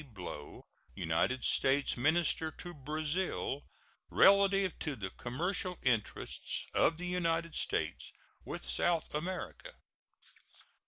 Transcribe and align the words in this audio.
Blow, 0.15 0.65
United 0.95 1.43
States 1.45 1.95
minister 1.95 2.49
to 2.49 2.73
Brazil, 2.73 3.67
relative 4.09 4.79
to 4.79 4.95
the 4.95 5.11
commercial 5.11 5.77
interests 5.83 6.65
of 6.73 6.97
the 6.97 7.05
United 7.05 7.53
States 7.53 8.11
with 8.43 8.65
South 8.65 9.13
America. 9.13 9.73